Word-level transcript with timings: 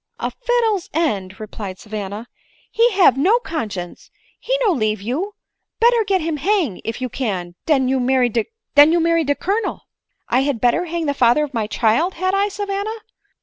"A 0.19 0.31
fiddle's 0.31 0.89
end!" 0.95 1.39
replied 1.39 1.77
Savanna," 1.77 2.27
he 2.71 2.89
have 2.93 3.19
no 3.19 3.37
conscience, 3.37 4.09
or 4.11 4.17
he 4.39 4.57
no 4.65 4.71
leave 4.71 4.99
you; 4.99 5.35
better 5.79 6.03
get 6.07 6.21
him 6.21 6.37
hang, 6.37 6.81
if 6.83 7.01
you 7.01 7.07
can, 7.07 7.53
den 7.67 7.87
you 7.87 7.99
marry 7.99 8.29
de 8.29 9.35
Colonel."" 9.35 9.81
I 10.27 10.39
had 10.39 10.59
better 10.59 10.85
hang 10.85 11.05
the 11.05 11.13
father 11.13 11.43
of 11.43 11.53
my 11.53 11.67
child, 11.67 12.15
had 12.15 12.33
I, 12.33 12.47
Savanna?" 12.47 12.89